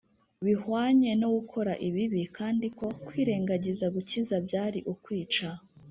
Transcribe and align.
bihwanye 0.45 1.09
no 1.21 1.29
gukora 1.35 1.73
ibibi; 1.87 2.23
kandi 2.37 2.65
ko 2.77 2.85
kwirengagiza 3.05 3.85
gukiza 3.95 4.35
byari 4.47 4.79
ukwica 4.93 5.49